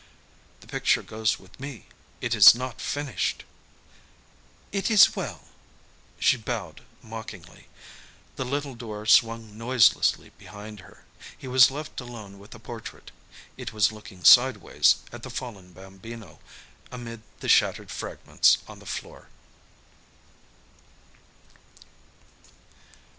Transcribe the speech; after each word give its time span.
"The 0.61 0.65
picture 0.67 1.03
goes 1.03 1.37
with 1.39 1.59
me. 1.59 1.85
It 2.21 2.33
is 2.33 2.55
not 2.55 2.81
finished." 2.81 3.43
"It 4.71 4.89
is 4.89 5.15
well." 5.15 5.41
She 6.17 6.37
bowed 6.37 6.81
mockingly. 7.03 7.67
The 8.35 8.43
little 8.43 8.73
door 8.73 9.05
swung 9.05 9.55
noiselessly 9.59 10.31
behind 10.39 10.79
her. 10.79 11.03
He 11.37 11.47
was 11.47 11.69
left 11.69 12.01
alone 12.01 12.39
with 12.39 12.49
the 12.49 12.59
portrait. 12.59 13.11
It 13.57 13.73
was 13.73 13.91
looking 13.91 14.23
sideways 14.23 14.95
at 15.11 15.21
the 15.21 15.29
fallen 15.29 15.71
Bambino 15.71 16.39
amid 16.91 17.21
the 17.39 17.47
shattered 17.47 17.91
fragments 17.91 18.57
on 18.67 18.79
the 18.79 18.87
floor. 18.87 19.29